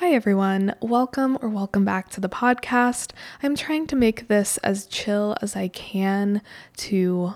[0.00, 0.74] Hi, everyone.
[0.82, 3.12] Welcome or welcome back to the podcast.
[3.42, 6.42] I'm trying to make this as chill as I can
[6.76, 7.32] to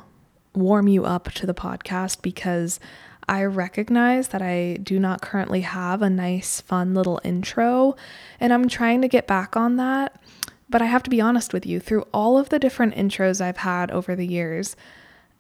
[0.54, 2.78] warm you up to the podcast because
[3.26, 7.96] I recognize that I do not currently have a nice, fun little intro,
[8.38, 10.21] and I'm trying to get back on that.
[10.69, 13.56] But I have to be honest with you, through all of the different intros I've
[13.56, 14.77] had over the years,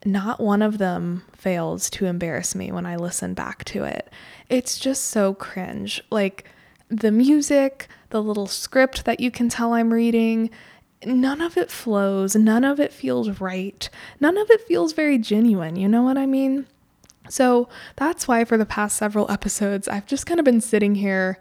[0.06, 4.10] not one of them fails to embarrass me when I listen back to it.
[4.48, 6.02] It's just so cringe.
[6.10, 6.48] Like,
[6.90, 10.50] the music, the little script that you can tell I'm reading,
[11.06, 13.88] none of it flows, none of it feels right,
[14.18, 15.76] none of it feels very genuine.
[15.76, 16.66] You know what I mean?
[17.28, 21.38] So that's why for the past several episodes, I've just kind of been sitting here,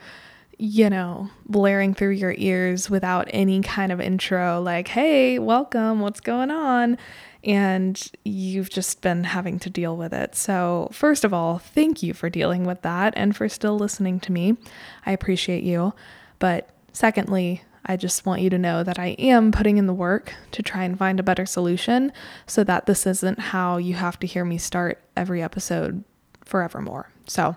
[0.58, 6.20] you know, blaring through your ears without any kind of intro, like, hey, welcome, what's
[6.20, 6.98] going on?
[7.44, 10.36] And you've just been having to deal with it.
[10.36, 14.32] So, first of all, thank you for dealing with that and for still listening to
[14.32, 14.58] me.
[15.06, 15.94] I appreciate you.
[16.40, 20.34] But secondly, I just want you to know that I am putting in the work
[20.52, 22.12] to try and find a better solution
[22.46, 26.04] so that this isn't how you have to hear me start every episode
[26.44, 27.12] forevermore.
[27.26, 27.56] So,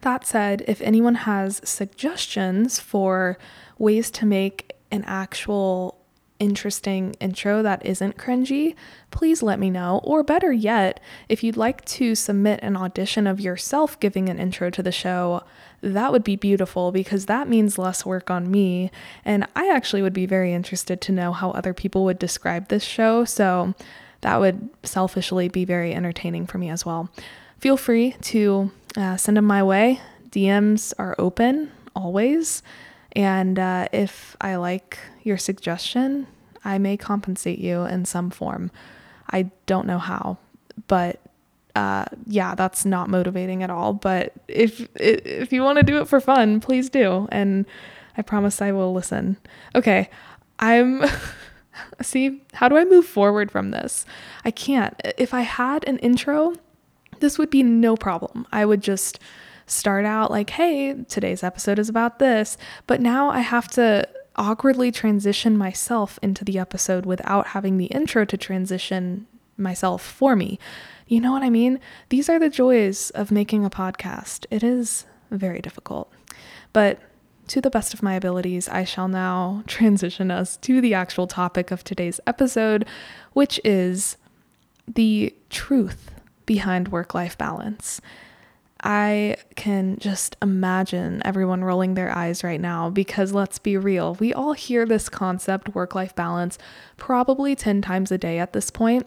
[0.00, 3.36] that said, if anyone has suggestions for
[3.78, 5.99] ways to make an actual
[6.40, 8.74] interesting intro that isn't cringy,
[9.12, 10.00] please let me know.
[10.02, 14.70] Or better yet, if you'd like to submit an audition of yourself giving an intro
[14.70, 15.44] to the show,
[15.82, 18.90] that would be beautiful because that means less work on me.
[19.24, 22.82] And I actually would be very interested to know how other people would describe this
[22.82, 23.24] show.
[23.24, 23.74] So
[24.22, 27.10] that would selfishly be very entertaining for me as well.
[27.58, 30.00] Feel free to uh, send them my way.
[30.30, 32.62] DMs are open always.
[33.12, 36.26] And uh, if I like your suggestion,
[36.64, 38.70] I may compensate you in some form.
[39.30, 40.38] I don't know how,
[40.86, 41.20] but
[41.74, 43.92] uh, yeah, that's not motivating at all.
[43.92, 47.66] But if if you want to do it for fun, please do, and
[48.16, 49.36] I promise I will listen.
[49.74, 50.10] Okay,
[50.58, 51.04] I'm.
[52.02, 54.04] See, how do I move forward from this?
[54.44, 55.00] I can't.
[55.16, 56.54] If I had an intro,
[57.20, 58.46] this would be no problem.
[58.52, 59.18] I would just
[59.70, 62.56] start out like, hey, today's episode is about this.
[62.86, 68.24] But now I have to awkwardly transition myself into the episode without having the intro
[68.24, 69.26] to transition
[69.56, 70.58] myself for me.
[71.06, 71.80] You know what I mean?
[72.08, 74.46] These are the joys of making a podcast.
[74.50, 76.12] It is very difficult.
[76.72, 77.00] But
[77.48, 81.70] to the best of my abilities, I shall now transition us to the actual topic
[81.70, 82.86] of today's episode,
[83.32, 84.16] which is
[84.86, 86.12] the truth
[86.46, 88.00] behind work life balance.
[88.82, 94.32] I can just imagine everyone rolling their eyes right now because let's be real, we
[94.32, 96.58] all hear this concept, work life balance,
[96.96, 99.06] probably 10 times a day at this point.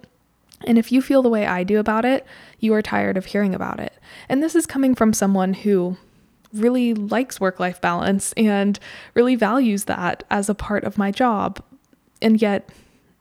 [0.66, 2.26] And if you feel the way I do about it,
[2.60, 3.94] you are tired of hearing about it.
[4.30, 5.98] And this is coming from someone who
[6.54, 8.80] really likes work life balance and
[9.16, 11.62] really values that as a part of my job.
[12.22, 12.70] And yet,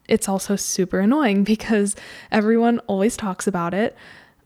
[0.09, 1.97] it's also super annoying because
[2.31, 3.97] everyone always talks about it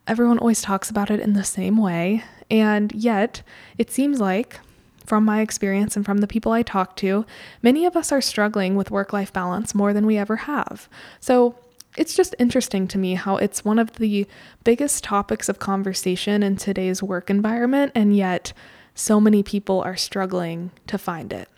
[0.07, 2.23] everyone always talks about it in the same way.
[2.49, 3.41] And yet,
[3.77, 4.59] it seems like,
[5.05, 7.25] from my experience and from the people I talk to,
[7.61, 10.89] many of us are struggling with work life balance more than we ever have.
[11.19, 11.55] So,
[11.97, 14.27] it's just interesting to me how it's one of the
[14.63, 18.53] biggest topics of conversation in today's work environment, and yet
[18.93, 21.49] so many people are struggling to find it.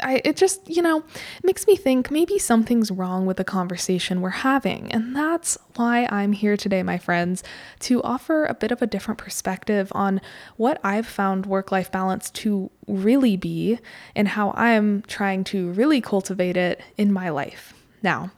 [0.00, 1.02] I, it just, you know,
[1.42, 4.92] makes me think maybe something's wrong with the conversation we're having.
[4.92, 7.42] And that's why I'm here today, my friends,
[7.80, 10.20] to offer a bit of a different perspective on
[10.56, 13.80] what I've found work life balance to really be
[14.14, 17.74] and how I'm trying to really cultivate it in my life.
[18.02, 18.30] Now,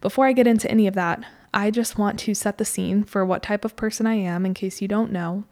[0.00, 3.24] before I get into any of that, I just want to set the scene for
[3.24, 5.44] what type of person I am in case you don't know.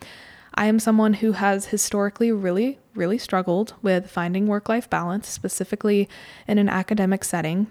[0.55, 6.09] I am someone who has historically really, really struggled with finding work life balance, specifically
[6.47, 7.69] in an academic setting.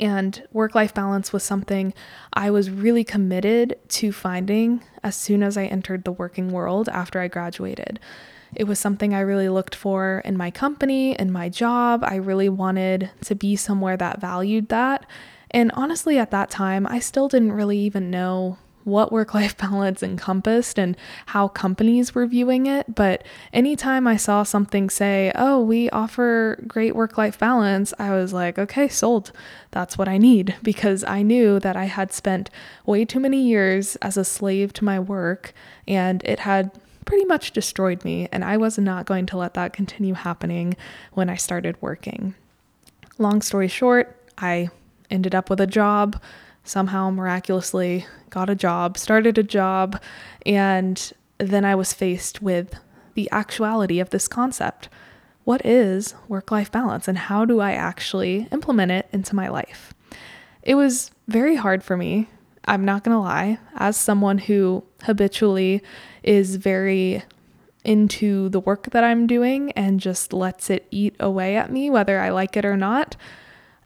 [0.00, 1.94] And work life balance was something
[2.32, 7.20] I was really committed to finding as soon as I entered the working world after
[7.20, 8.00] I graduated.
[8.54, 12.02] It was something I really looked for in my company, in my job.
[12.04, 15.06] I really wanted to be somewhere that valued that.
[15.50, 20.02] And honestly, at that time, I still didn't really even know what work life balance
[20.02, 20.96] encompassed and
[21.26, 22.94] how companies were viewing it.
[22.94, 28.32] But anytime I saw something say, oh, we offer great work life balance, I was
[28.32, 29.32] like, okay, sold.
[29.72, 32.48] That's what I need because I knew that I had spent
[32.86, 35.52] way too many years as a slave to my work
[35.86, 36.70] and it had
[37.04, 38.28] pretty much destroyed me.
[38.30, 40.76] And I was not going to let that continue happening
[41.12, 42.34] when I started working.
[43.18, 44.70] Long story short, I
[45.10, 46.20] ended up with a job
[46.66, 50.00] somehow miraculously got a job, started a job,
[50.44, 52.74] and then I was faced with
[53.14, 54.88] the actuality of this concept
[55.46, 59.94] what is work life balance and how do I actually implement it into my life?
[60.64, 62.28] It was very hard for me.
[62.64, 65.84] I'm not going to lie, as someone who habitually
[66.24, 67.22] is very
[67.84, 72.18] into the work that I'm doing and just lets it eat away at me, whether
[72.18, 73.14] I like it or not.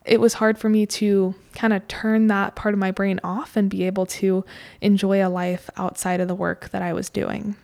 [0.04, 3.56] It was hard for me to kind of turn that part of my brain off
[3.56, 4.44] and be able to
[4.80, 7.56] enjoy a life outside of the work that I was doing.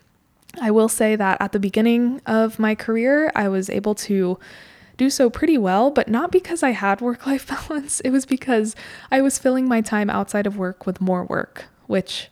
[0.61, 4.39] I will say that at the beginning of my career, I was able to
[4.97, 8.01] do so pretty well, but not because I had work life balance.
[8.01, 8.75] It was because
[9.11, 12.29] I was filling my time outside of work with more work, which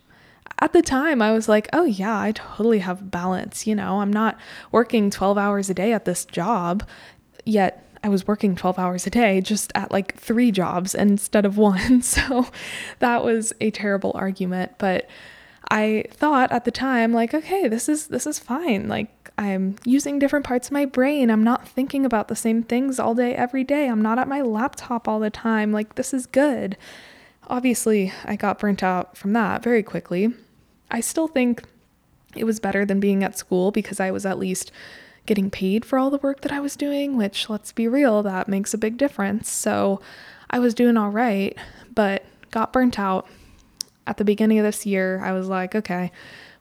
[0.59, 3.67] at the time I was like, oh yeah, I totally have balance.
[3.67, 4.37] You know, I'm not
[4.71, 6.87] working 12 hours a day at this job,
[7.45, 11.57] yet I was working 12 hours a day just at like three jobs instead of
[11.57, 12.03] one.
[12.15, 12.47] So
[12.99, 15.09] that was a terrible argument, but
[15.71, 18.87] I thought at the time like okay this is this is fine.
[18.87, 21.31] Like I'm using different parts of my brain.
[21.31, 23.87] I'm not thinking about the same things all day every day.
[23.87, 25.71] I'm not at my laptop all the time.
[25.71, 26.77] Like this is good.
[27.47, 30.31] Obviously I got burnt out from that very quickly.
[30.91, 31.63] I still think
[32.35, 34.71] it was better than being at school because I was at least
[35.25, 38.47] getting paid for all the work that I was doing which let's be real that
[38.47, 40.01] makes a big difference so
[40.49, 41.57] I was doing all right
[41.93, 43.27] but got burnt out
[44.07, 46.11] at the beginning of this year, I was like, okay,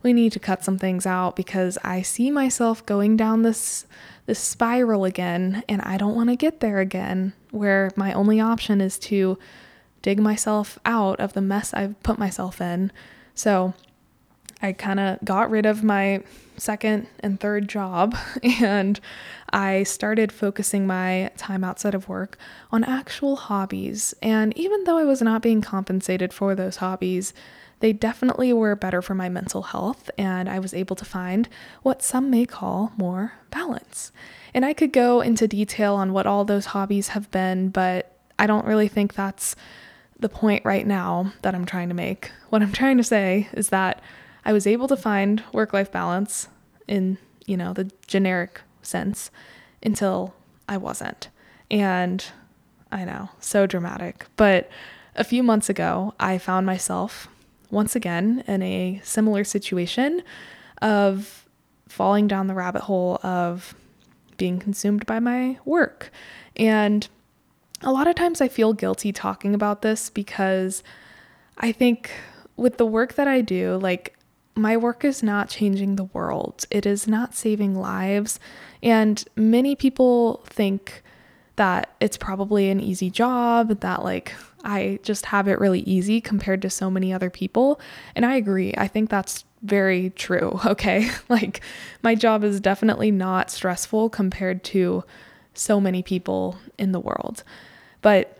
[0.02, 3.87] we need to cut some things out because I see myself going down this
[4.26, 8.81] this spiral again and I don't want to get there again where my only option
[8.81, 9.38] is to
[10.00, 12.90] dig myself out of the mess I've put myself in.
[13.34, 13.75] So,
[14.64, 16.22] I kind of got rid of my
[16.56, 18.99] second and third job and
[19.52, 22.38] I started focusing my time outside of work
[22.72, 24.14] on actual hobbies.
[24.22, 27.34] And even though I was not being compensated for those hobbies,
[27.81, 31.46] they definitely were better for my mental health, and I was able to find
[31.82, 34.12] what some may call more balance.
[34.55, 38.46] And I could go into detail on what all those hobbies have been, but I
[38.46, 39.55] don't really think that's
[40.19, 42.31] the point right now that I'm trying to make.
[42.49, 44.00] What I'm trying to say is that
[44.44, 46.49] I was able to find work life balance
[46.87, 49.31] in, you know, the generic sense
[49.82, 50.35] until
[50.69, 51.29] I wasn't.
[51.70, 52.25] And
[52.93, 54.26] I know, so dramatic.
[54.37, 54.69] But
[55.17, 57.29] a few months ago, I found myself
[57.70, 60.23] once again in a similar situation
[60.82, 61.49] of
[61.88, 63.75] falling down the rabbit hole of
[64.37, 66.11] being consumed by my work.
[66.56, 67.06] And
[67.82, 70.82] a lot of times I feel guilty talking about this because
[71.58, 72.11] I think
[72.56, 74.17] with the work that I do, like
[74.56, 78.39] my work is not changing the world, it is not saving lives.
[78.83, 81.03] And many people think
[81.56, 84.35] that it's probably an easy job, that like
[84.65, 87.81] I just have it really easy compared to so many other people.
[88.15, 88.75] And I agree.
[88.77, 90.61] I think that's very true.
[90.67, 91.11] Okay.
[91.29, 91.61] like
[92.03, 95.05] my job is definitely not stressful compared to
[95.55, 97.45] so many people in the world.
[98.03, 98.39] But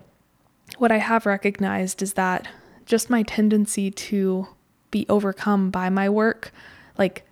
[0.77, 2.47] what I have recognized is that
[2.85, 4.47] just my tendency to
[4.95, 6.53] be overcome by my work,
[6.97, 7.27] like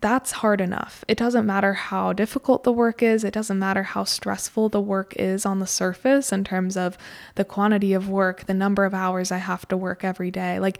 [0.00, 1.04] that's hard enough.
[1.06, 5.12] It doesn't matter how difficult the work is, it doesn't matter how stressful the work
[5.16, 6.96] is on the surface in terms of
[7.34, 10.58] the quantity of work, the number of hours I have to work every day.
[10.58, 10.78] Like,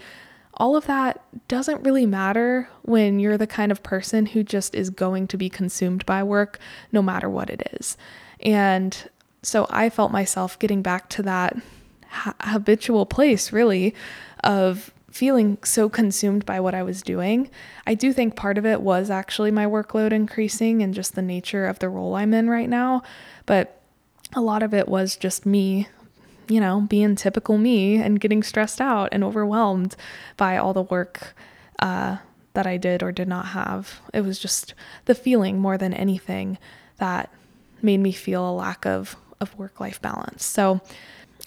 [0.54, 4.88] all of that doesn't really matter when you're the kind of person who just is
[4.88, 6.58] going to be consumed by work
[6.90, 7.98] no matter what it is.
[8.40, 9.10] And
[9.42, 11.56] so I felt myself getting back to that
[12.08, 13.94] ha- habitual place, really,
[14.42, 17.50] of feeling so consumed by what I was doing.
[17.86, 21.66] I do think part of it was actually my workload increasing and just the nature
[21.66, 23.02] of the role I'm in right now,
[23.46, 23.80] but
[24.34, 25.88] a lot of it was just me,
[26.48, 29.96] you know, being typical me and getting stressed out and overwhelmed
[30.36, 31.34] by all the work
[31.78, 32.18] uh,
[32.52, 34.00] that I did or did not have.
[34.12, 34.74] It was just
[35.06, 36.58] the feeling more than anything
[36.98, 37.32] that
[37.80, 40.44] made me feel a lack of, of work life balance.
[40.44, 40.80] So,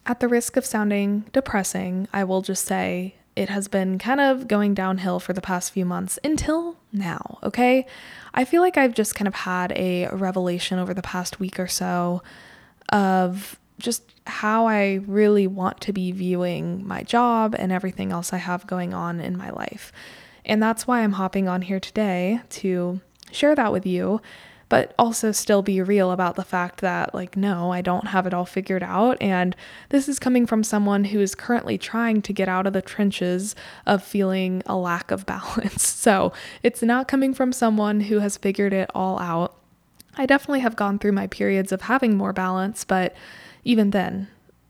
[0.05, 4.47] at the risk of sounding depressing, I will just say it has been kind of
[4.47, 7.85] going downhill for the past few months until now, okay?
[8.33, 11.67] I feel like I've just kind of had a revelation over the past week or
[11.67, 12.21] so
[12.89, 18.37] of just how I really want to be viewing my job and everything else I
[18.37, 19.91] have going on in my life.
[20.45, 24.21] And that's why I'm hopping on here today to share that with you
[24.71, 28.33] but also still be real about the fact that, like, no, I don't have it
[28.33, 29.17] all figured out.
[29.19, 29.53] And
[29.89, 33.53] this is coming from someone who is currently trying to get out of the trenches
[33.85, 35.85] of feeling a lack of balance.
[35.85, 36.31] So
[36.63, 39.57] it's not coming from someone who has figured it all out.
[40.15, 43.13] I definitely have gone through my periods of having more balance, but
[43.65, 44.29] even then,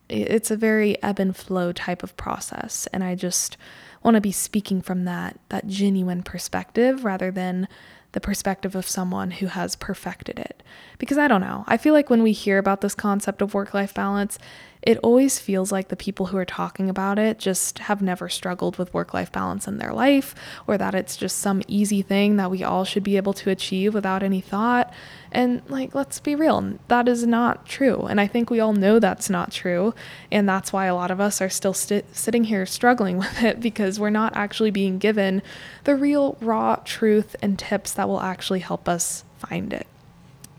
[0.09, 2.87] it's a very ebb and flow type of process.
[2.91, 3.55] And I just
[4.01, 7.67] want to be speaking from that that genuine perspective rather than
[8.13, 10.61] the perspective of someone who has perfected it.
[10.97, 11.63] Because I don't know.
[11.67, 14.37] I feel like when we hear about this concept of work life balance,
[14.81, 18.77] it always feels like the people who are talking about it just have never struggled
[18.77, 20.33] with work life balance in their life,
[20.65, 23.93] or that it's just some easy thing that we all should be able to achieve
[23.93, 24.91] without any thought.
[25.31, 28.07] And, like, let's be real, that is not true.
[28.07, 29.93] And I think we all know that's not true.
[30.31, 33.59] And that's why a lot of us are still st- sitting here struggling with it
[33.59, 35.43] because we're not actually being given
[35.83, 39.85] the real, raw truth and tips that will actually help us find it.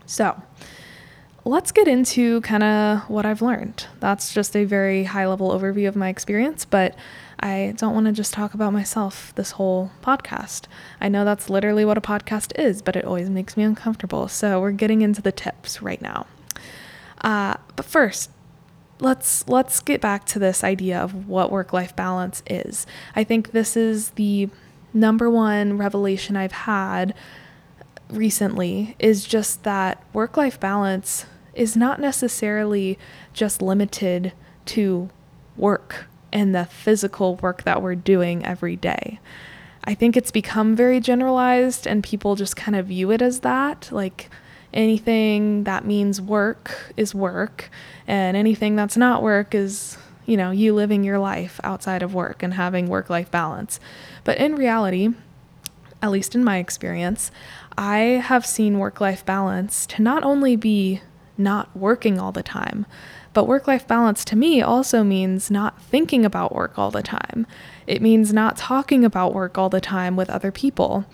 [0.07, 0.43] So,
[1.45, 3.87] let's get into kind of what I've learned.
[4.01, 6.95] That's just a very high level overview of my experience, but
[7.41, 10.67] I don't want to just talk about myself this whole podcast.
[11.01, 14.29] I know that's literally what a podcast is, but it always makes me uncomfortable.
[14.29, 16.27] So we're getting into the tips right now.
[17.21, 18.31] Uh, but first,
[19.01, 22.87] let's let's get back to this idea of what work-life balance is.
[23.17, 24.49] I think this is the
[24.95, 27.15] number one revelation I've had
[28.09, 32.99] recently is just that work-life balance is not necessarily
[33.33, 34.33] just limited
[34.65, 35.11] to
[35.57, 39.21] work and the physical work that we're doing every day.
[39.85, 43.89] I think it's become very generalized and people just kind of view it as that.
[43.93, 44.31] Like
[44.73, 47.69] anything that means work is work,
[48.07, 52.43] and anything that's not work is, you know, you living your life outside of work
[52.43, 53.81] and having work life balance.
[54.25, 55.11] But in reality,
[56.01, 57.31] at least in my experience,
[57.77, 61.01] I have seen work life balance to not only be
[61.37, 62.87] not working all the time.
[63.33, 67.47] But work life balance to me also means not thinking about work all the time.
[67.87, 71.07] It means not talking about work all the time with other people.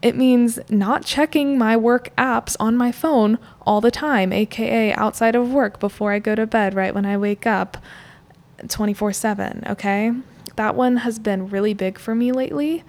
[0.00, 5.34] It means not checking my work apps on my phone all the time, aka outside
[5.34, 7.78] of work before I go to bed, right when I wake up
[8.68, 9.64] 24 7.
[9.70, 10.12] Okay.
[10.56, 12.84] That one has been really big for me lately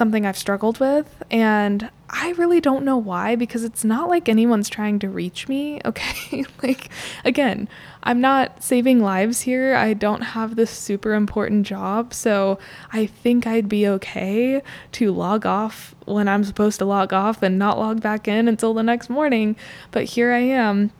[0.00, 1.22] something I've struggled with.
[1.30, 5.78] And I really don't know why because it's not like anyone's trying to reach me.
[5.90, 6.46] Okay.
[6.62, 6.88] like,
[7.22, 7.68] again,
[8.02, 9.74] I'm not saving lives here.
[9.74, 12.14] I don't have this super important job.
[12.14, 12.58] So
[12.92, 17.58] I think I'd be okay to log off when I'm supposed to log off and
[17.58, 19.54] not log back in until the next morning.
[19.90, 20.92] But here I am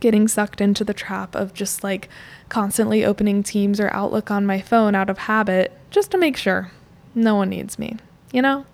[0.00, 2.08] getting sucked into the trap of just like
[2.48, 6.70] constantly opening Teams or Outlook on my phone out of habit just to make sure
[7.14, 7.98] no one needs me
[8.32, 8.66] you know?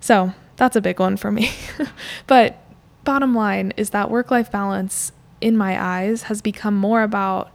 [0.00, 1.50] So that's a big one for me.
[2.26, 2.58] but
[3.04, 7.52] bottom line is that work life balance in my eyes has become more about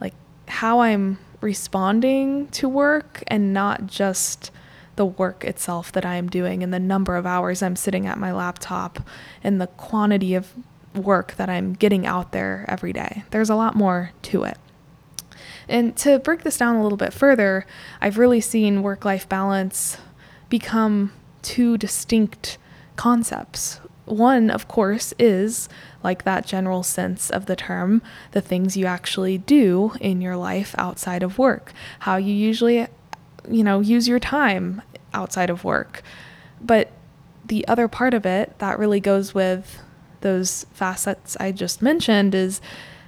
[0.00, 0.14] like
[0.48, 4.50] how I'm responding to work and not just
[4.96, 8.18] the work itself that I am doing and the number of hours I'm sitting at
[8.18, 9.00] my laptop
[9.42, 10.52] and the quantity of
[10.94, 13.24] work that I'm getting out there every day.
[13.30, 14.58] There's a lot more to it.
[15.68, 17.66] And to break this down a little bit further,
[18.00, 19.98] I've really seen work life balance
[20.54, 21.10] become
[21.42, 22.58] two distinct
[22.94, 23.80] concepts.
[24.04, 25.68] One, of course, is
[26.04, 30.72] like that general sense of the term, the things you actually do in your life
[30.78, 32.86] outside of work, how you usually,
[33.50, 34.80] you know, use your time
[35.12, 36.02] outside of work.
[36.60, 36.92] But
[37.44, 39.82] the other part of it that really goes with
[40.20, 42.60] those facets I just mentioned is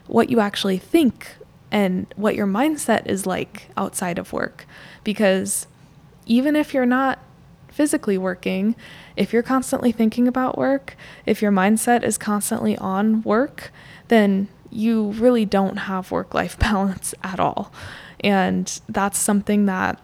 [0.09, 1.37] what you actually think
[1.71, 4.67] and what your mindset is like outside of work.
[5.05, 5.69] Because
[6.27, 7.21] even if you're not
[7.77, 8.75] physically working,
[9.17, 13.71] if you're constantly thinking about work, if your mindset is constantly on work,
[14.09, 17.71] then you really don't have work life balance at all.
[18.21, 20.01] And that's something that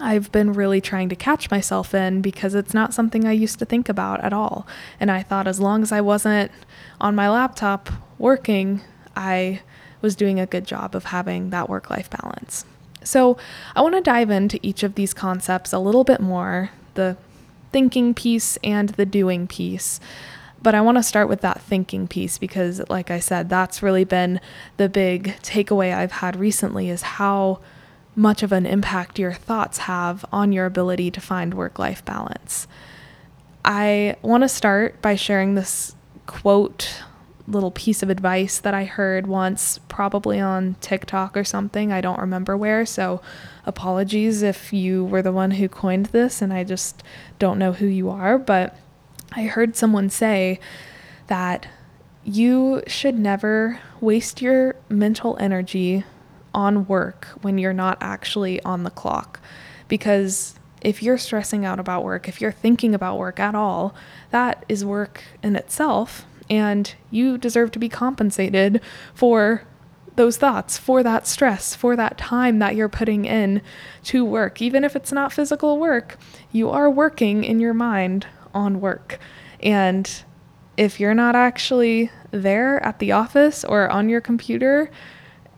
[0.00, 3.64] I've been really trying to catch myself in because it's not something I used to
[3.64, 4.66] think about at all.
[4.98, 6.50] And I thought as long as I wasn't
[7.00, 8.80] on my laptop working,
[9.14, 9.60] I
[10.00, 12.64] was doing a good job of having that work life balance.
[13.04, 13.36] So,
[13.76, 17.16] I want to dive into each of these concepts a little bit more the
[17.72, 20.00] thinking piece and the doing piece.
[20.62, 24.04] But I want to start with that thinking piece because, like I said, that's really
[24.04, 24.40] been
[24.78, 27.60] the big takeaway I've had recently is how
[28.16, 32.66] much of an impact your thoughts have on your ability to find work life balance.
[33.64, 35.94] I want to start by sharing this
[36.26, 37.02] quote
[37.46, 41.92] little piece of advice that I heard once, probably on TikTok or something.
[41.92, 42.86] I don't remember where.
[42.86, 43.20] So,
[43.66, 47.02] apologies if you were the one who coined this and I just
[47.38, 48.38] don't know who you are.
[48.38, 48.76] But
[49.32, 50.58] I heard someone say
[51.26, 51.66] that
[52.24, 56.04] you should never waste your mental energy
[56.54, 59.40] on work when you're not actually on the clock.
[59.88, 63.94] Because if you're stressing out about work, if you're thinking about work at all,
[64.30, 68.80] that is work in itself and you deserve to be compensated
[69.12, 69.64] for
[70.14, 73.60] those thoughts, for that stress, for that time that you're putting in
[74.04, 74.62] to work.
[74.62, 76.16] Even if it's not physical work,
[76.52, 79.18] you are working in your mind on work.
[79.60, 80.08] And
[80.76, 84.88] if you're not actually there at the office or on your computer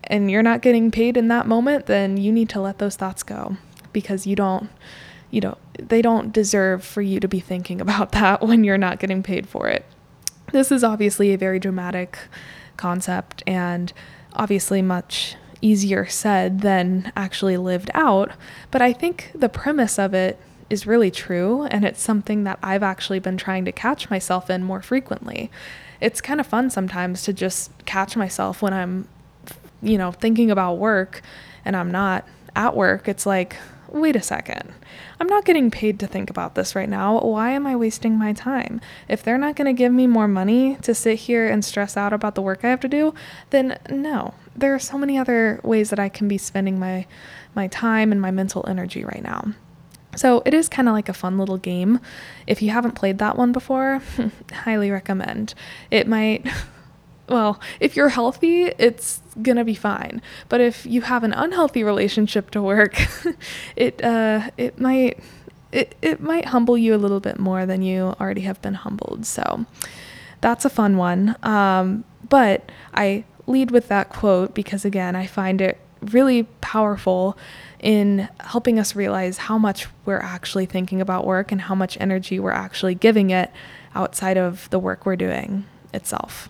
[0.04, 3.22] and you're not getting paid in that moment, then you need to let those thoughts
[3.22, 3.58] go
[3.92, 4.70] because you don't
[5.28, 8.98] you know, they don't deserve for you to be thinking about that when you're not
[8.98, 9.84] getting paid for it.
[10.52, 12.18] This is obviously a very dramatic
[12.76, 13.92] concept and
[14.32, 18.32] obviously much easier said than actually lived out,
[18.70, 20.38] but I think the premise of it
[20.68, 24.62] is really true and it's something that I've actually been trying to catch myself in
[24.62, 25.50] more frequently.
[26.00, 29.08] It's kind of fun sometimes to just catch myself when I'm
[29.82, 31.22] you know, thinking about work
[31.64, 33.08] and I'm not at work.
[33.08, 33.56] It's like,
[33.88, 34.72] wait a second.
[35.18, 37.18] I'm not getting paid to think about this right now.
[37.20, 38.80] Why am I wasting my time?
[39.08, 42.12] If they're not going to give me more money to sit here and stress out
[42.12, 43.14] about the work I have to do,
[43.50, 44.34] then no.
[44.54, 47.06] There are so many other ways that I can be spending my
[47.54, 49.54] my time and my mental energy right now.
[50.14, 52.00] So it is kind of like a fun little game.
[52.46, 54.02] If you haven't played that one before,
[54.52, 55.54] highly recommend.
[55.90, 56.46] It might
[57.28, 60.22] well, if you're healthy, it's gonna be fine.
[60.48, 63.00] But if you have an unhealthy relationship to work,
[63.76, 65.18] it uh, it might
[65.72, 69.26] it, it might humble you a little bit more than you already have been humbled.
[69.26, 69.66] So
[70.40, 71.36] that's a fun one.
[71.42, 77.36] Um, but I lead with that quote because again, I find it really powerful
[77.80, 82.38] in helping us realize how much we're actually thinking about work and how much energy
[82.38, 83.50] we're actually giving it
[83.94, 86.48] outside of the work we're doing itself.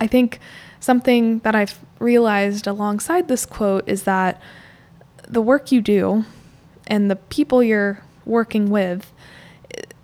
[0.00, 0.38] I think
[0.82, 4.42] something that I've realized alongside this quote is that
[5.28, 6.24] the work you do
[6.88, 9.12] and the people you're working with,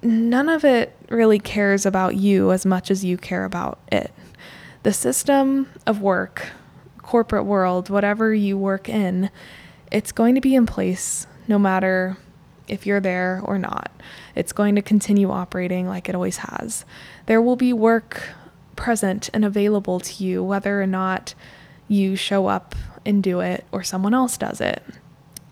[0.02, 4.12] none of it really cares about you as much as you care about it.
[4.84, 6.52] The system of work,
[7.02, 9.30] corporate world, whatever you work in,
[9.90, 12.16] it's going to be in place no matter
[12.68, 13.90] if you're there or not.
[14.36, 16.84] It's going to continue operating like it always has.
[17.26, 18.28] There will be work
[18.78, 21.34] present and available to you, whether or not
[21.88, 24.82] you show up and do it or someone else does it.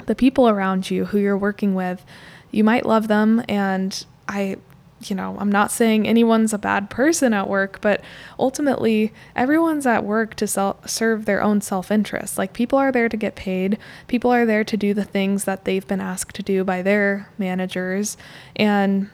[0.06, 2.06] The people around you who you're working with,
[2.52, 3.42] you might love them.
[3.48, 4.58] And I,
[5.02, 8.00] you know, I'm not saying anyone's a bad person at work, but
[8.38, 12.38] ultimately, everyone's at work to sel- serve their own self interest.
[12.38, 15.64] Like, people are there to get paid, people are there to do the things that
[15.64, 18.16] they've been asked to do by their managers.
[18.54, 19.10] And,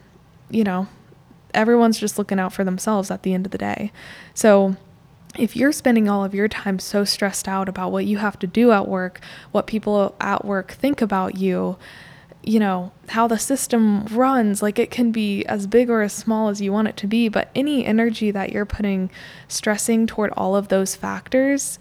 [0.51, 0.89] you know,
[1.55, 3.93] everyone's just looking out for themselves at the end of the day.
[4.35, 4.77] So,
[5.37, 8.47] if you're spending all of your time so stressed out about what you have to
[8.47, 11.79] do at work, what people at work think about you,
[12.43, 16.49] you know, how the system runs, like it can be as big or as small
[16.49, 19.11] as you want it to be, but any energy that you're putting
[19.49, 21.79] stressing toward all of those factors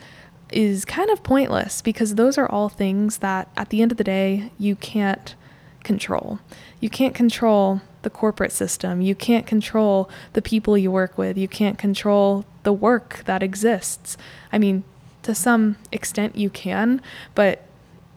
[0.52, 4.04] is kind of pointless because those are all things that at the end of the
[4.04, 5.36] day you can't
[5.84, 6.40] control.
[6.80, 9.02] You can't control the corporate system.
[9.02, 11.38] You can't control the people you work with.
[11.38, 14.18] You can't control the work that exists.
[14.52, 14.84] I mean,
[15.24, 17.02] to some extent you can,
[17.36, 17.66] but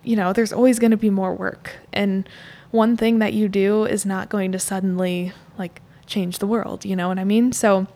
[0.02, 1.76] you know, there's always going to be more work.
[1.92, 2.28] And
[2.70, 6.96] one thing that you do is not going to suddenly like change the world, you
[6.96, 7.52] know what I mean?
[7.52, 7.86] So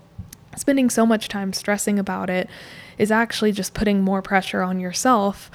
[0.56, 2.48] spending so much time stressing about it
[2.96, 5.50] is actually just putting more pressure on yourself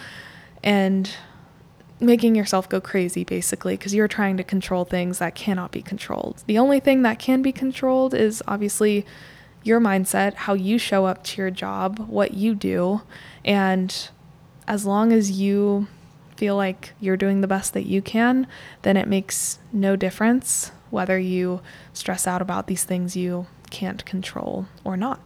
[0.63, 1.15] and
[1.99, 6.43] making yourself go crazy basically because you're trying to control things that cannot be controlled.
[6.47, 9.05] The only thing that can be controlled is obviously
[9.63, 13.01] your mindset, how you show up to your job, what you do,
[13.45, 14.09] and
[14.67, 15.87] as long as you
[16.35, 18.47] feel like you're doing the best that you can,
[18.81, 21.61] then it makes no difference whether you
[21.93, 25.19] stress out about these things you can't control or not.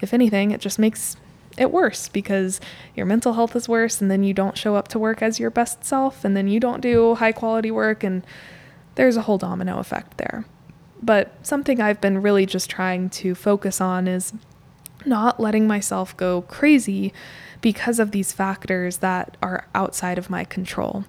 [0.00, 1.16] If anything, it just makes
[1.58, 2.60] it worse because
[2.94, 5.50] your mental health is worse and then you don't show up to work as your
[5.50, 8.24] best self and then you don't do high quality work and
[8.96, 10.44] there's a whole domino effect there.
[11.02, 14.32] But something I've been really just trying to focus on is
[15.04, 17.12] not letting myself go crazy
[17.60, 21.04] because of these factors that are outside of my control.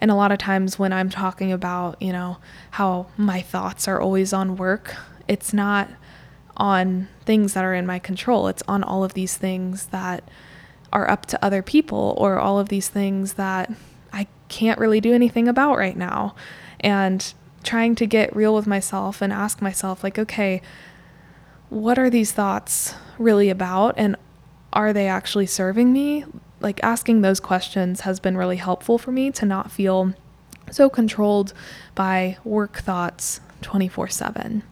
[0.00, 2.38] And a lot of times when I'm talking about, you know,
[2.72, 4.96] how my thoughts are always on work,
[5.28, 5.88] it's not
[6.56, 8.48] on things that are in my control.
[8.48, 10.28] It's on all of these things that
[10.92, 13.72] are up to other people or all of these things that
[14.12, 16.34] I can't really do anything about right now.
[16.80, 20.60] And trying to get real with myself and ask myself, like, okay,
[21.68, 23.94] what are these thoughts really about?
[23.96, 24.16] And
[24.72, 26.24] are they actually serving me?
[26.60, 30.14] Like, asking those questions has been really helpful for me to not feel
[30.70, 31.52] so controlled
[31.94, 34.62] by work thoughts 24 7.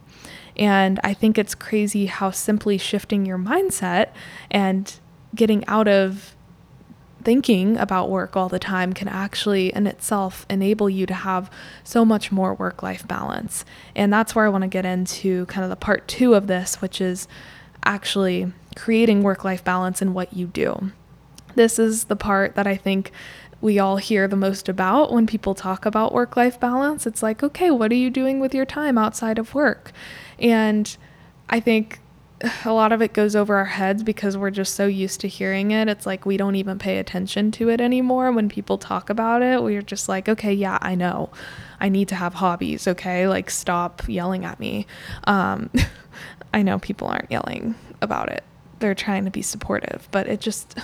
[0.57, 4.09] And I think it's crazy how simply shifting your mindset
[4.49, 4.93] and
[5.33, 6.35] getting out of
[7.23, 11.51] thinking about work all the time can actually in itself enable you to have
[11.83, 13.63] so much more work life balance.
[13.95, 16.81] And that's where I want to get into kind of the part two of this,
[16.81, 17.27] which is
[17.83, 20.91] actually creating work life balance in what you do.
[21.55, 23.11] This is the part that I think
[23.59, 27.05] we all hear the most about when people talk about work life balance.
[27.05, 29.91] It's like, okay, what are you doing with your time outside of work?
[30.41, 30.95] And
[31.49, 32.01] I think
[32.65, 35.71] a lot of it goes over our heads because we're just so used to hearing
[35.71, 35.87] it.
[35.87, 38.31] It's like we don't even pay attention to it anymore.
[38.31, 41.29] When people talk about it, we're just like, okay, yeah, I know.
[41.79, 43.27] I need to have hobbies, okay?
[43.27, 44.87] Like, stop yelling at me.
[45.25, 45.69] Um,
[46.53, 48.43] I know people aren't yelling about it.
[48.79, 50.75] They're trying to be supportive, but it just,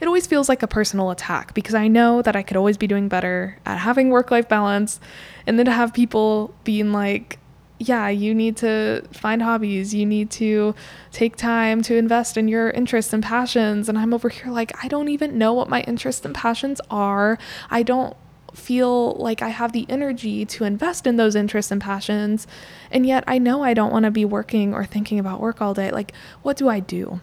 [0.00, 2.86] it always feels like a personal attack because I know that I could always be
[2.86, 5.00] doing better at having work life balance.
[5.46, 7.38] And then to have people being like,
[7.78, 9.94] yeah, you need to find hobbies.
[9.94, 10.74] You need to
[11.12, 13.88] take time to invest in your interests and passions.
[13.88, 17.38] And I'm over here like, I don't even know what my interests and passions are.
[17.70, 18.16] I don't
[18.54, 22.46] feel like I have the energy to invest in those interests and passions.
[22.90, 25.74] And yet I know I don't want to be working or thinking about work all
[25.74, 25.90] day.
[25.90, 26.12] Like,
[26.42, 27.20] what do I do?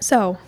[0.00, 0.38] So,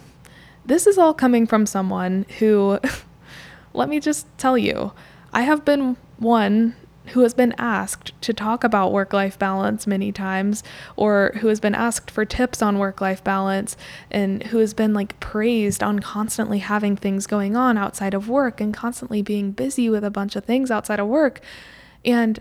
[0.65, 2.81] this is all coming from someone who,
[3.73, 4.93] let me just tell you,
[5.33, 6.75] I have been one
[7.09, 10.63] who has been asked to talk about work life balance many times,
[10.97, 13.77] or who has been asked for tips on work life balance,
[14.11, 18.61] and who has been like praised on constantly having things going on outside of work
[18.61, 21.41] and constantly being busy with a bunch of things outside of work.
[22.05, 22.41] And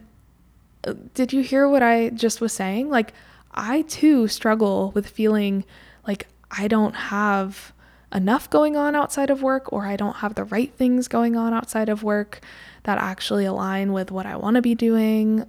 [0.84, 2.90] uh, did you hear what I just was saying?
[2.90, 3.14] Like,
[3.52, 5.66] I too struggle with feeling
[6.08, 7.74] like I don't have
[8.14, 11.54] enough going on outside of work or I don't have the right things going on
[11.54, 12.42] outside of work
[12.86, 15.46] that actually align with what I want to be doing.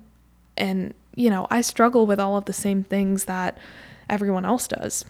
[0.57, 3.57] And, you know, I struggle with all of the same things that
[4.11, 5.05] everyone else does.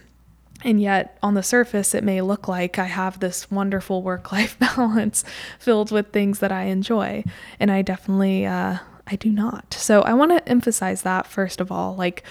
[0.65, 4.59] And yet, on the surface, it may look like I have this wonderful work life
[4.77, 5.25] balance
[5.59, 7.25] filled with things that I enjoy.
[7.61, 9.75] And I definitely, uh, I do not.
[9.75, 11.95] So I want to emphasize that first of all.
[11.95, 12.25] Like,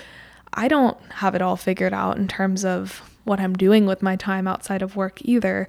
[0.54, 4.16] I don't have it all figured out in terms of what I'm doing with my
[4.16, 5.68] time outside of work either.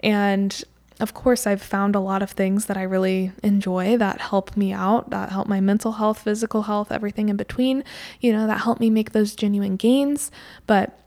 [0.00, 0.62] And
[1.00, 4.72] of course, I've found a lot of things that I really enjoy that help me
[4.72, 7.84] out, that help my mental health, physical health, everything in between,
[8.20, 10.30] you know, that help me make those genuine gains.
[10.66, 10.98] But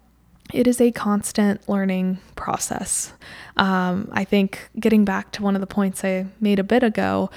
[0.54, 3.14] it is a constant learning process.
[3.58, 7.30] Um, I think getting back to one of the points I made a bit ago,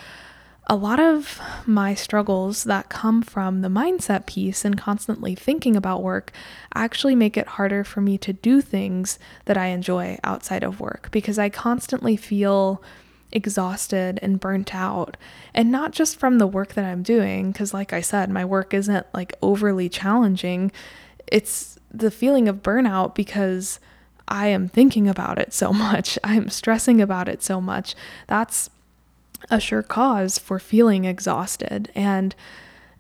[0.66, 6.03] a lot of my struggles that come from the mindset piece and constantly thinking about
[6.03, 6.33] work
[6.74, 11.11] actually make it harder for me to do things that I enjoy outside of work
[11.11, 12.83] because I constantly feel
[13.31, 15.16] exhausted and burnt out.
[15.53, 18.72] And not just from the work that I'm doing, because, like I said, my work
[18.72, 20.72] isn't like overly challenging.
[21.27, 23.81] It's the feeling of burnout because
[24.27, 27.94] I am thinking about it so much, I'm stressing about it so much.
[28.29, 28.70] That's
[29.50, 31.90] a sure cause for feeling exhausted.
[31.94, 32.35] And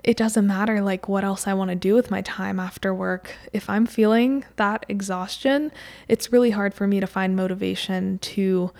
[0.02, 3.34] it doesn't matter like what else I want to do with my time after work.
[3.52, 5.72] If I'm feeling that exhaustion,
[6.08, 8.70] it's really hard for me to find motivation to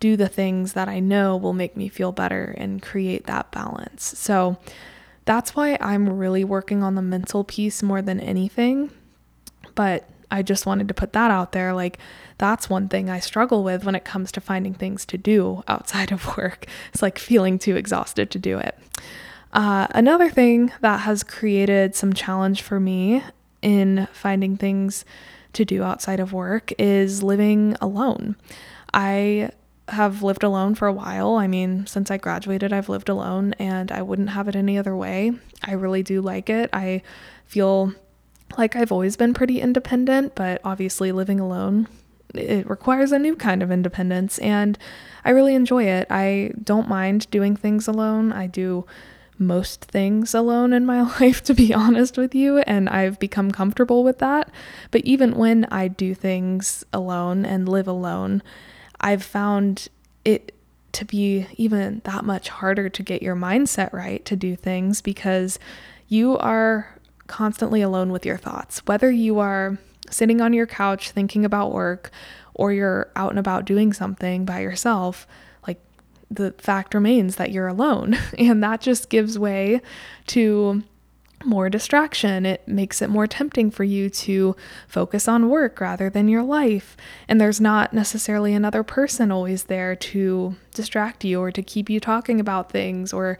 [0.00, 4.18] do the things that I know will make me feel better and create that balance.
[4.18, 4.58] So
[5.24, 8.90] that's why I'm really working on the mental piece more than anything.
[9.76, 11.72] But I just wanted to put that out there.
[11.72, 11.98] Like,
[12.38, 16.10] that's one thing I struggle with when it comes to finding things to do outside
[16.10, 16.66] of work.
[16.92, 18.76] It's like feeling too exhausted to do it.
[19.52, 23.22] Uh, another thing that has created some challenge for me
[23.62, 25.04] in finding things
[25.52, 28.34] to do outside of work is living alone.
[28.92, 29.50] I
[29.86, 31.36] have lived alone for a while.
[31.36, 34.96] I mean, since I graduated, I've lived alone and I wouldn't have it any other
[34.96, 35.30] way.
[35.62, 36.70] I really do like it.
[36.72, 37.02] I
[37.46, 37.92] feel
[38.58, 41.88] like I've always been pretty independent, but obviously living alone
[42.34, 44.78] it requires a new kind of independence and
[45.24, 46.06] I really enjoy it.
[46.10, 48.32] I don't mind doing things alone.
[48.32, 48.86] I do
[49.38, 54.04] most things alone in my life, to be honest with you, and I've become comfortable
[54.04, 54.50] with that.
[54.90, 58.42] But even when I do things alone and live alone,
[59.00, 59.88] I've found
[60.24, 60.54] it
[60.92, 65.58] to be even that much harder to get your mindset right to do things because
[66.06, 66.93] you are
[67.26, 68.80] constantly alone with your thoughts.
[68.86, 69.78] Whether you are
[70.10, 72.10] sitting on your couch thinking about work
[72.54, 75.26] or you're out and about doing something by yourself,
[75.66, 75.80] like
[76.30, 78.16] the fact remains that you're alone.
[78.38, 79.80] And that just gives way
[80.28, 80.82] to
[81.46, 82.46] more distraction.
[82.46, 84.56] It makes it more tempting for you to
[84.88, 86.96] focus on work rather than your life.
[87.28, 92.00] And there's not necessarily another person always there to distract you or to keep you
[92.00, 93.38] talking about things or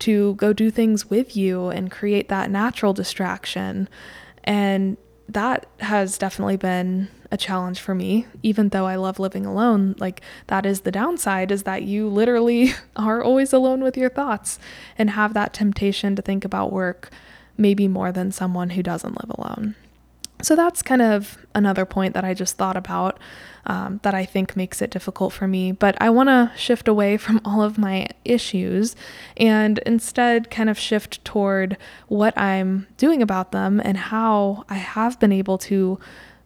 [0.00, 3.88] to go do things with you and create that natural distraction.
[4.44, 4.96] And
[5.28, 9.96] that has definitely been a challenge for me, even though I love living alone.
[9.98, 14.58] Like, that is the downside is that you literally are always alone with your thoughts
[14.96, 17.10] and have that temptation to think about work
[17.56, 19.74] maybe more than someone who doesn't live alone.
[20.42, 23.18] So that's kind of another point that I just thought about
[23.64, 25.72] um, that I think makes it difficult for me.
[25.72, 28.94] But I want to shift away from all of my issues
[29.36, 31.76] and instead kind of shift toward
[32.08, 35.98] what I'm doing about them and how I have been able to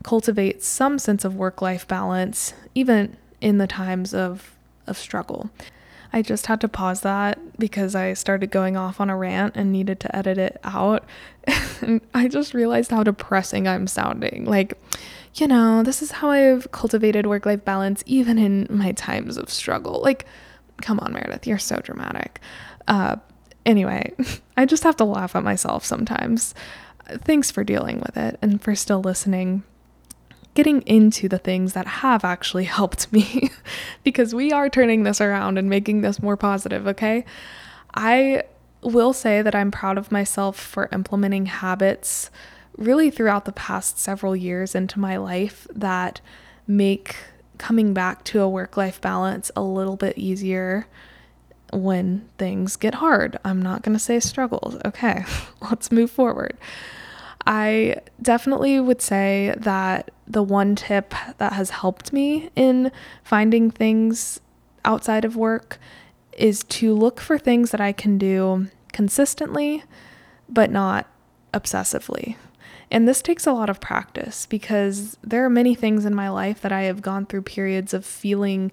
[0.03, 5.51] cultivate some sense of work life balance, even in the times of, of struggle.
[6.12, 9.70] I just had to pause that because I started going off on a rant and
[9.70, 11.05] needed to edit it out.
[11.81, 14.44] and I just realized how depressing I'm sounding.
[14.44, 14.79] Like,
[15.35, 19.51] you know, this is how I've cultivated work life balance even in my times of
[19.51, 20.01] struggle.
[20.03, 20.27] Like,
[20.83, 22.40] come on, Meredith, you're so dramatic.
[22.88, 23.16] Uh,
[23.64, 24.12] anyway,
[24.57, 26.55] I just have to laugh at myself sometimes.
[27.07, 29.62] Thanks for dealing with it and for still listening
[30.61, 33.51] getting into the things that have actually helped me
[34.05, 37.25] because we are turning this around and making this more positive, okay?
[37.94, 38.42] I
[38.83, 42.31] will say that I'm proud of myself for implementing habits
[42.77, 46.20] really throughout the past several years into my life that
[46.66, 47.16] make
[47.57, 50.87] coming back to a work life balance a little bit easier
[51.73, 53.38] when things get hard.
[53.46, 54.77] I'm not going to say struggles.
[54.85, 55.25] Okay,
[55.70, 56.59] let's move forward.
[57.46, 62.92] I definitely would say that the one tip that has helped me in
[63.24, 64.40] finding things
[64.85, 65.79] outside of work
[66.37, 69.85] is to look for things that I can do consistently,
[70.48, 71.07] but not
[71.53, 72.37] obsessively.
[72.90, 76.61] And this takes a lot of practice because there are many things in my life
[76.62, 78.72] that I have gone through periods of feeling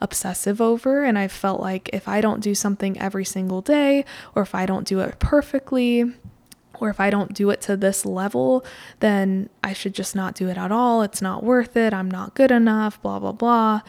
[0.00, 1.04] obsessive over.
[1.04, 4.04] And I felt like if I don't do something every single day,
[4.34, 6.14] or if I don't do it perfectly,
[6.80, 8.64] or if I don't do it to this level,
[9.00, 11.02] then I should just not do it at all.
[11.02, 11.92] It's not worth it.
[11.92, 13.82] I'm not good enough, blah, blah, blah.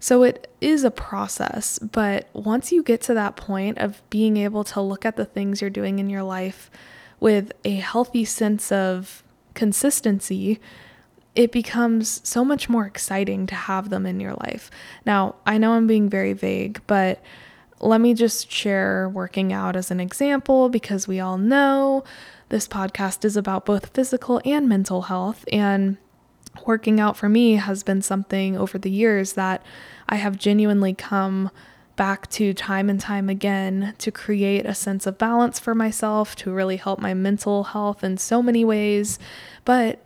[0.00, 4.64] So it is a process, but once you get to that point of being able
[4.64, 6.72] to look at the things you're doing in your life
[7.20, 9.22] with a healthy sense of
[9.54, 10.58] consistency,
[11.36, 14.72] it becomes so much more exciting to have them in your life.
[15.06, 17.22] Now, I know I'm being very vague, but
[17.82, 22.04] let me just share working out as an example because we all know
[22.48, 25.44] this podcast is about both physical and mental health.
[25.52, 25.96] And
[26.64, 29.64] working out for me has been something over the years that
[30.08, 31.50] I have genuinely come
[31.96, 36.52] back to time and time again to create a sense of balance for myself, to
[36.52, 39.18] really help my mental health in so many ways.
[39.64, 39.98] But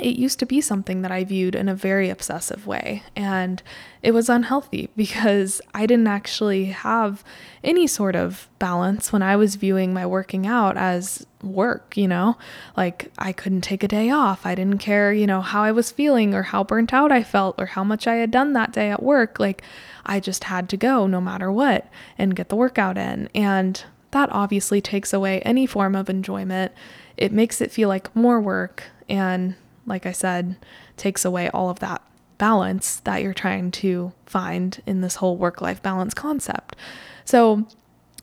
[0.00, 3.02] it used to be something that I viewed in a very obsessive way.
[3.14, 3.62] And
[4.02, 7.24] it was unhealthy because I didn't actually have
[7.62, 12.36] any sort of balance when I was viewing my working out as work, you know?
[12.76, 14.44] Like I couldn't take a day off.
[14.44, 17.56] I didn't care, you know, how I was feeling or how burnt out I felt
[17.58, 19.38] or how much I had done that day at work.
[19.38, 19.62] Like
[20.06, 23.28] I just had to go no matter what and get the workout in.
[23.34, 26.72] And that obviously takes away any form of enjoyment.
[27.16, 29.54] It makes it feel like more work and
[29.88, 30.56] like I said,
[30.96, 32.02] takes away all of that
[32.38, 36.76] balance that you're trying to find in this whole work life balance concept.
[37.24, 37.66] So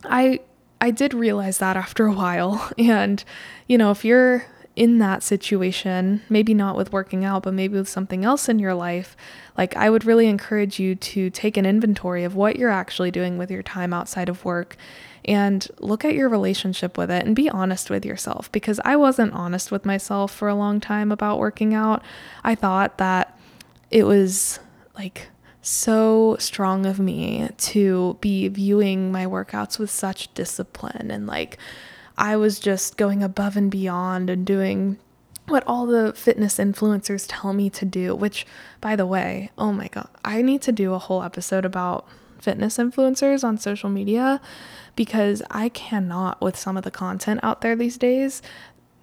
[0.03, 0.39] I
[0.81, 3.23] I did realize that after a while and
[3.67, 7.87] you know, if you're in that situation, maybe not with working out, but maybe with
[7.87, 9.15] something else in your life,
[9.57, 13.37] like I would really encourage you to take an inventory of what you're actually doing
[13.37, 14.75] with your time outside of work
[15.25, 19.33] and look at your relationship with it and be honest with yourself because I wasn't
[19.33, 22.03] honest with myself for a long time about working out.
[22.43, 23.37] I thought that
[23.89, 24.59] it was
[24.95, 25.29] like
[25.61, 31.57] so strong of me to be viewing my workouts with such discipline and like
[32.17, 34.97] I was just going above and beyond and doing
[35.47, 38.47] what all the fitness influencers tell me to do, which,
[38.81, 42.07] by the way, oh my God, I need to do a whole episode about
[42.39, 44.41] fitness influencers on social media
[44.95, 48.41] because I cannot with some of the content out there these days.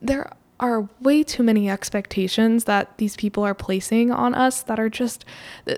[0.00, 4.88] There are way too many expectations that these people are placing on us that are
[4.88, 5.24] just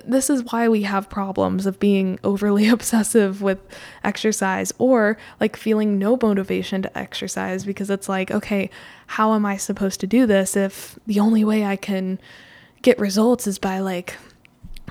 [0.05, 3.59] this is why we have problems of being overly obsessive with
[4.05, 8.69] exercise or like feeling no motivation to exercise because it's like okay
[9.07, 12.21] how am i supposed to do this if the only way i can
[12.83, 14.17] get results is by like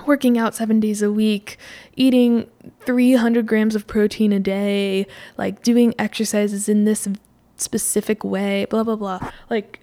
[0.06, 1.58] working out seven days a week,
[1.96, 2.48] eating
[2.80, 7.08] 300 grams of protein a day, like doing exercises in this
[7.56, 9.30] specific way, blah, blah, blah.
[9.50, 9.80] Like,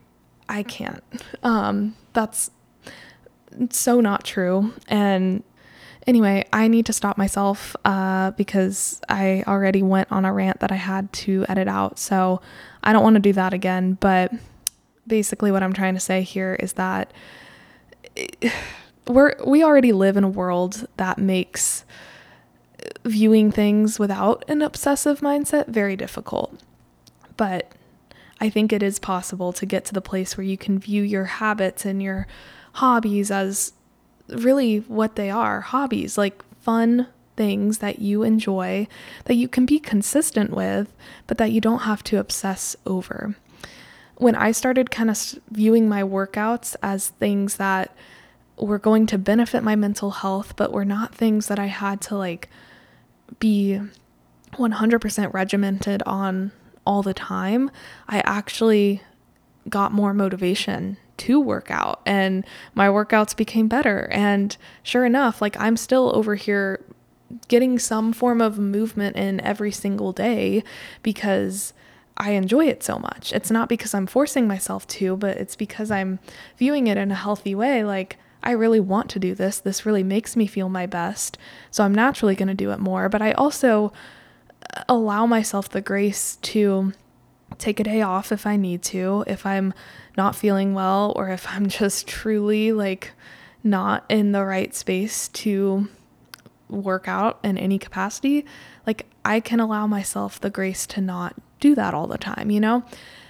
[0.50, 1.04] I can't.
[1.44, 2.52] Um, that's
[3.70, 4.74] so not true.
[4.88, 5.44] And
[6.08, 10.72] anyway, I need to stop myself uh, because I already went on a rant that
[10.72, 12.00] I had to edit out.
[12.00, 12.42] So
[12.84, 13.94] I don't want to do that again.
[13.94, 14.34] But
[15.08, 17.12] basically, what I'm trying to say here is that
[19.08, 21.86] we're we already live in a world that makes
[23.04, 26.60] viewing things without an obsessive mindset very difficult.
[27.38, 27.72] But
[28.40, 31.26] I think it is possible to get to the place where you can view your
[31.26, 32.28] habits and your
[32.74, 33.74] hobbies as
[34.30, 38.88] really what they are hobbies, like fun things that you enjoy,
[39.26, 40.92] that you can be consistent with,
[41.28, 43.36] but that you don't have to obsess over.
[44.18, 47.96] When I started kind of viewing my workouts as things that
[48.62, 52.16] were going to benefit my mental health, but were not things that I had to
[52.16, 52.48] like
[53.40, 53.82] be
[54.54, 56.52] 100% regimented on
[56.86, 57.70] all the time,
[58.08, 59.02] I actually
[59.70, 62.44] got more motivation to work out and
[62.74, 64.10] my workouts became better.
[64.12, 66.84] And sure enough, like I'm still over here
[67.48, 70.64] getting some form of movement in every single day
[71.04, 71.74] because
[72.18, 73.32] I enjoy it so much.
[73.34, 76.20] It's not because I'm forcing myself to, but it's because I'm
[76.58, 77.84] viewing it in a healthy way.
[77.84, 79.60] Like, I really want to do this.
[79.60, 81.38] This really makes me feel my best.
[81.70, 83.10] So I'm naturally going to do it more.
[83.10, 83.94] But I also
[84.76, 86.94] uh, allow myself the grace to
[87.58, 89.74] take a day off if I need to, if I'm
[90.18, 93.12] not feeling well, or if I'm just truly like
[93.64, 95.88] not in the right space to
[96.68, 98.46] work out in any capacity.
[98.88, 102.60] Like, I can allow myself the grace to not do that all the time, you
[102.60, 102.84] know?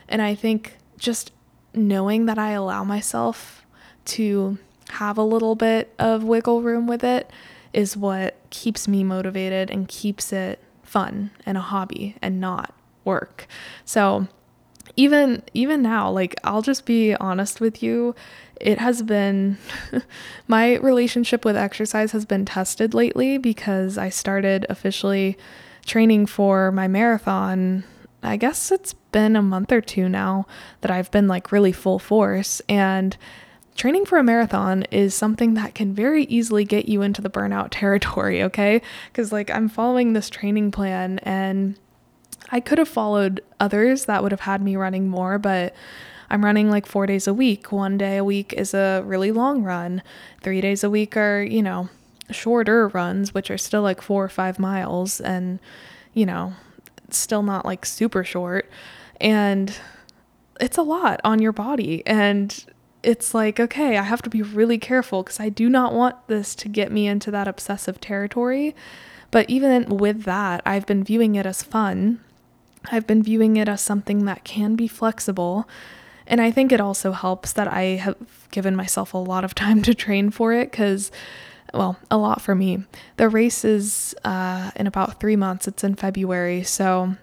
[0.07, 1.33] And I think just
[1.73, 3.65] knowing that I allow myself
[4.05, 4.57] to
[4.91, 7.29] have a little bit of wiggle room with it
[7.73, 12.73] is what keeps me motivated and keeps it fun and a hobby and not
[13.05, 13.47] work.
[13.85, 14.27] So
[14.95, 18.15] even even now, like I'll just be honest with you,
[18.59, 19.57] it has been
[20.47, 25.37] my relationship with exercise has been tested lately because I started officially
[25.85, 27.83] training for my marathon.
[28.23, 30.45] I guess it's been a month or two now
[30.81, 33.17] that I've been like really full force and
[33.75, 37.67] training for a marathon is something that can very easily get you into the burnout
[37.71, 38.81] territory, okay?
[39.11, 41.77] Because, like, I'm following this training plan and
[42.51, 45.73] I could have followed others that would have had me running more, but
[46.29, 47.71] I'm running like four days a week.
[47.71, 50.01] One day a week is a really long run,
[50.41, 51.89] three days a week are, you know,
[52.29, 55.59] shorter runs, which are still like four or five miles and,
[56.13, 56.53] you know,
[57.09, 58.69] still not like super short.
[59.19, 59.73] And
[60.59, 62.03] it's a lot on your body.
[62.05, 62.65] And
[63.03, 66.53] it's like, okay, I have to be really careful because I do not want this
[66.55, 68.75] to get me into that obsessive territory.
[69.31, 72.19] But even with that, I've been viewing it as fun.
[72.91, 75.67] I've been viewing it as something that can be flexible.
[76.27, 78.15] And I think it also helps that I have
[78.51, 81.11] given myself a lot of time to train for it because,
[81.73, 82.83] well, a lot for me.
[83.17, 86.63] The race is uh, in about three months, it's in February.
[86.63, 87.15] So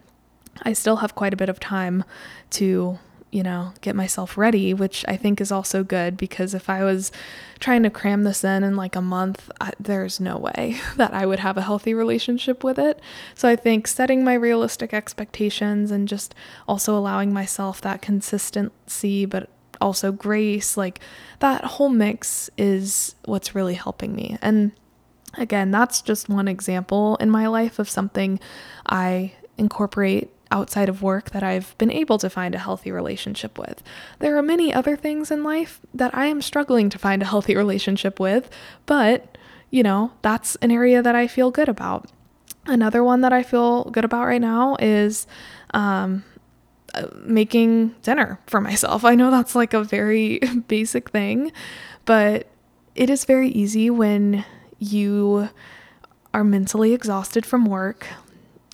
[0.63, 2.05] I still have quite a bit of time
[2.51, 2.99] to
[3.31, 7.13] you know, get myself ready, which I think is also good because if I was
[7.61, 11.27] trying to cram this in in like a month, I, there's no way that I
[11.27, 13.01] would have a healthy relationship with it.
[13.35, 16.35] So I think setting my realistic expectations and just
[16.67, 21.01] also allowing myself that consistency, but also grace, like
[21.41, 24.39] that whole mix is what's really helping me.
[24.41, 24.73] And
[25.35, 28.41] again, that's just one example in my life of something
[28.87, 33.83] I incorporate outside of work that I've been able to find a healthy relationship with.
[34.19, 37.57] There are many other things in life that I am struggling to find a healthy
[37.57, 38.49] relationship with,
[38.87, 39.37] but
[39.71, 42.11] you know, that's an area that I feel good about.
[42.67, 45.27] Another one that I feel good about right now is
[45.75, 46.25] um,
[46.95, 49.05] uh, making dinner for myself.
[49.05, 51.53] I know that's like a very basic thing,
[52.05, 52.47] but
[52.95, 54.45] it is very easy when
[54.79, 55.49] you
[56.33, 58.07] are mentally exhausted from work,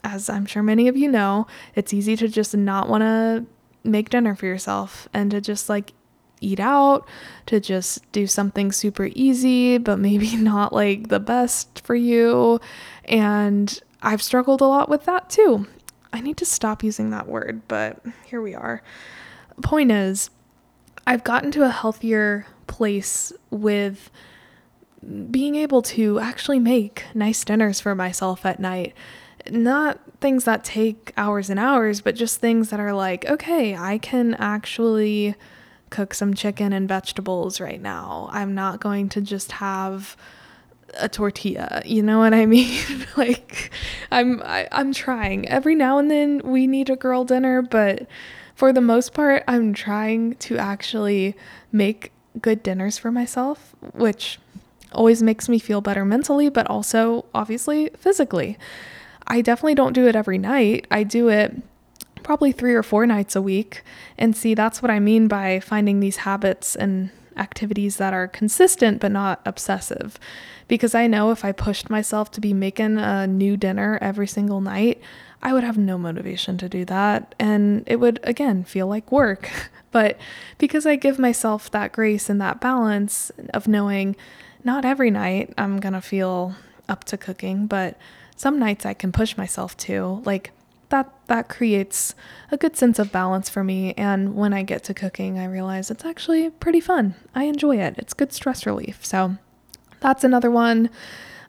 [0.04, 3.46] as I'm sure many of you know, it's easy to just not want to
[3.82, 5.92] make dinner for yourself and to just like
[6.40, 7.08] eat out,
[7.46, 12.60] to just do something super easy, but maybe not like the best for you.
[13.04, 15.66] And I've struggled a lot with that too.
[16.12, 18.82] I need to stop using that word, but here we are.
[19.62, 20.30] Point is,
[21.06, 24.10] I've gotten to a healthier place with
[25.30, 28.94] being able to actually make nice dinners for myself at night
[29.50, 33.98] not things that take hours and hours, but just things that are like, okay, I
[33.98, 35.34] can actually
[35.90, 38.28] cook some chicken and vegetables right now.
[38.32, 40.16] I'm not going to just have
[40.98, 41.82] a tortilla.
[41.84, 43.06] You know what I mean?
[43.16, 43.70] like
[44.10, 45.48] I'm I, I'm trying.
[45.48, 48.06] Every now and then we need a girl dinner, but
[48.54, 51.34] for the most part, I'm trying to actually
[51.72, 54.38] make good dinners for myself, which
[54.92, 58.56] always makes me feel better mentally, but also obviously physically.
[59.26, 60.86] I definitely don't do it every night.
[60.90, 61.62] I do it
[62.22, 63.82] probably three or four nights a week.
[64.18, 69.00] And see, that's what I mean by finding these habits and activities that are consistent
[69.00, 70.18] but not obsessive.
[70.66, 74.60] Because I know if I pushed myself to be making a new dinner every single
[74.60, 75.00] night,
[75.42, 77.34] I would have no motivation to do that.
[77.38, 79.50] And it would, again, feel like work.
[79.90, 80.18] but
[80.56, 84.16] because I give myself that grace and that balance of knowing
[84.64, 86.54] not every night I'm going to feel
[86.88, 87.98] up to cooking, but
[88.44, 90.50] some nights I can push myself to, like,
[90.90, 92.14] that that creates
[92.52, 95.90] a good sense of balance for me and when I get to cooking I realize
[95.90, 97.14] it's actually pretty fun.
[97.34, 97.94] I enjoy it.
[97.96, 99.02] It's good stress relief.
[99.02, 99.38] So
[100.00, 100.90] that's another one.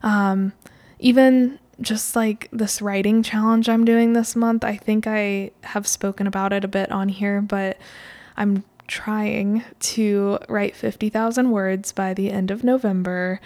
[0.02, 0.54] Um,
[0.98, 6.26] even just like this writing challenge I'm doing this month, I think I have spoken
[6.26, 7.76] about it a bit on here, but
[8.38, 13.38] I'm trying to write 50,000 words by the end of November.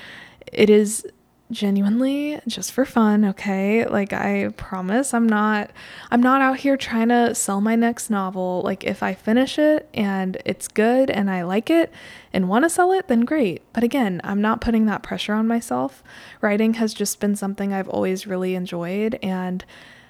[0.52, 1.04] It is
[1.50, 3.84] genuinely just for fun, okay?
[3.86, 5.70] Like I promise I'm not
[6.10, 8.62] I'm not out here trying to sell my next novel.
[8.64, 11.92] Like if I finish it and it's good and I like it
[12.32, 13.62] and want to sell it, then great.
[13.72, 16.02] But again, I'm not putting that pressure on myself.
[16.40, 19.64] Writing has just been something I've always really enjoyed and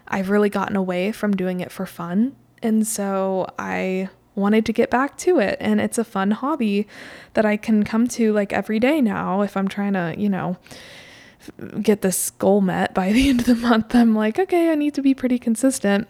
[0.08, 2.36] I've really gotten away from doing it for fun.
[2.62, 6.86] And so I wanted to get back to it and it's a fun hobby
[7.34, 10.56] that I can come to like every day now if I'm trying to, you know,
[11.82, 14.94] get this goal met by the end of the month, I'm like, okay, I need
[14.94, 16.08] to be pretty consistent.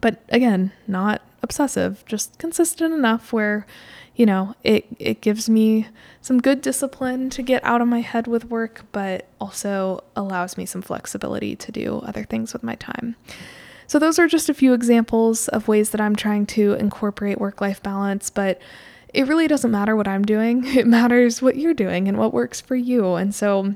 [0.00, 3.66] But again, not obsessive, just consistent enough where,
[4.16, 5.86] you know, it it gives me
[6.20, 10.66] some good discipline to get out of my head with work, but also allows me
[10.66, 13.14] some flexibility to do other things with my time.
[13.86, 17.82] So those are just a few examples of ways that I'm trying to incorporate work-life
[17.82, 18.60] balance, but
[19.12, 20.64] it really doesn't matter what I'm doing.
[20.76, 23.14] It matters what you're doing and what works for you.
[23.14, 23.74] And so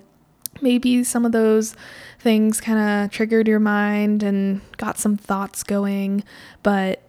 [0.61, 1.75] maybe some of those
[2.19, 6.25] things kind of triggered your mind and got some thoughts going,
[6.63, 7.03] but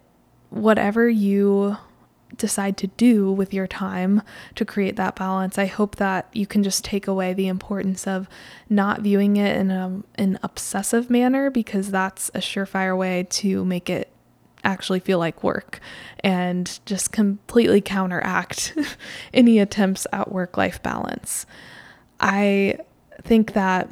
[0.50, 1.78] whatever you
[2.38, 4.22] decide to do with your time
[4.56, 8.28] to create that balance, I hope that you can just take away the importance of
[8.70, 13.89] not viewing it in a, an obsessive manner because that's a surefire way to make
[13.89, 14.12] it
[14.64, 15.80] actually feel like work
[16.20, 18.78] and just completely counteract
[19.34, 21.45] any attempts at work life balance.
[22.20, 22.78] I
[23.30, 23.88] think that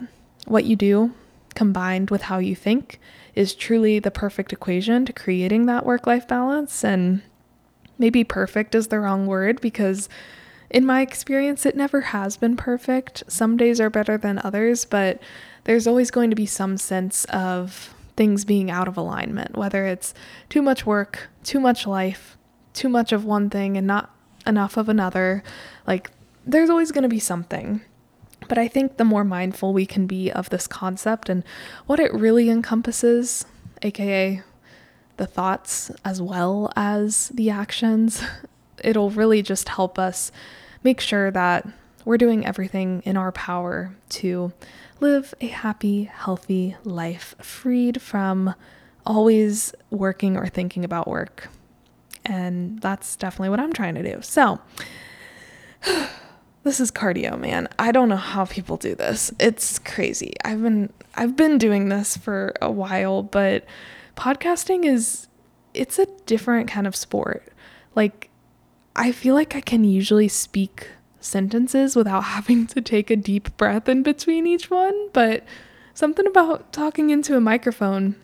[0.47, 1.13] what you do
[1.53, 2.99] combined with how you think
[3.35, 6.83] is truly the perfect equation to creating that work life balance.
[6.83, 7.21] And
[7.99, 10.09] maybe perfect is the wrong word because,
[10.71, 13.23] in my experience, it never has been perfect.
[13.27, 15.21] Some days are better than others, but
[15.65, 20.15] there's always going to be some sense of things being out of alignment, whether it's
[20.49, 22.38] too much work, too much life,
[22.73, 24.09] too much of one thing, and not
[24.47, 25.43] enough of another.
[25.85, 26.09] Like,
[26.43, 27.81] there's always going to be something.
[28.47, 31.43] But I think the more mindful we can be of this concept and
[31.85, 33.45] what it really encompasses,
[33.81, 34.41] aka
[35.17, 38.23] the thoughts as well as the actions,
[38.83, 40.31] it'll really just help us
[40.83, 41.67] make sure that
[42.05, 44.53] we're doing everything in our power to
[44.99, 48.55] live a happy, healthy life, freed from
[49.05, 51.49] always working or thinking about work.
[52.25, 54.21] And that's definitely what I'm trying to do.
[54.21, 54.59] So,
[56.68, 57.70] this is cardio, man.
[57.80, 59.32] I don't know how people do this.
[59.39, 60.34] It's crazy.
[60.43, 63.63] I've been I've been doing this for a while, but
[64.18, 65.30] podcasting is
[65.74, 67.53] it's a different kind of sport.
[67.95, 68.30] Like
[68.97, 70.89] I feel like I can usually speak
[71.22, 75.45] sentences without having to take a deep breath in between each one, but
[75.93, 78.18] something about talking into a microphone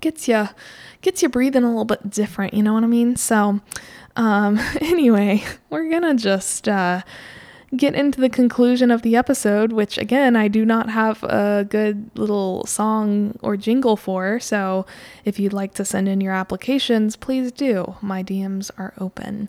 [0.00, 0.48] gets you
[1.02, 3.16] gets you breathing a little bit different, you know what I mean?
[3.16, 3.60] So
[4.16, 7.02] um anyway, we're going to just uh
[7.76, 12.10] get into the conclusion of the episode, which again, I do not have a good
[12.14, 14.40] little song or jingle for.
[14.40, 14.86] So
[15.24, 17.96] if you'd like to send in your applications, please do.
[18.00, 19.48] My DMs are open.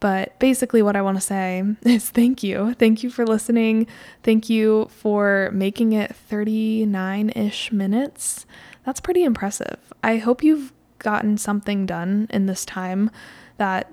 [0.00, 2.74] But basically, what I want to say is thank you.
[2.74, 3.86] Thank you for listening.
[4.22, 8.46] Thank you for making it 39 ish minutes.
[8.84, 9.78] That's pretty impressive.
[10.02, 13.10] I hope you've gotten something done in this time
[13.56, 13.90] that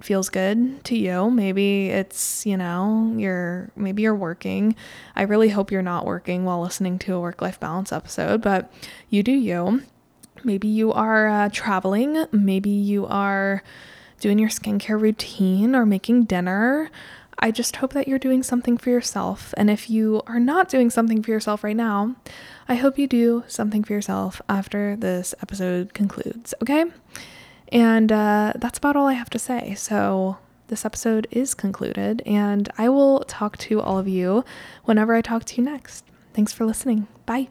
[0.00, 1.30] feels good to you.
[1.30, 4.76] Maybe it's, you know, you're maybe you're working.
[5.16, 8.72] I really hope you're not working while listening to a work life balance episode, but
[9.10, 9.82] you do you.
[10.44, 12.26] Maybe you are uh, traveling.
[12.30, 13.62] Maybe you are
[14.20, 16.90] doing your skincare routine or making dinner.
[17.40, 19.54] I just hope that you're doing something for yourself.
[19.56, 22.16] And if you are not doing something for yourself right now,
[22.68, 26.86] I hope you do something for yourself after this episode concludes, okay?
[27.70, 29.74] And uh, that's about all I have to say.
[29.74, 30.38] So
[30.68, 34.44] this episode is concluded, and I will talk to all of you
[34.84, 36.04] whenever I talk to you next.
[36.34, 37.08] Thanks for listening.
[37.26, 37.48] Bye.